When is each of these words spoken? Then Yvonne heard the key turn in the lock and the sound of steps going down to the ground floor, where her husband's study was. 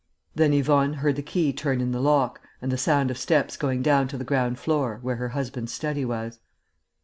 Then 0.33 0.51
Yvonne 0.51 0.93
heard 0.93 1.15
the 1.15 1.21
key 1.21 1.53
turn 1.53 1.79
in 1.79 1.91
the 1.91 2.01
lock 2.01 2.41
and 2.59 2.71
the 2.71 2.77
sound 2.79 3.11
of 3.11 3.19
steps 3.19 3.55
going 3.55 3.83
down 3.83 4.07
to 4.07 4.17
the 4.17 4.23
ground 4.23 4.57
floor, 4.57 4.97
where 5.03 5.17
her 5.17 5.29
husband's 5.29 5.73
study 5.75 6.05
was. 6.05 6.39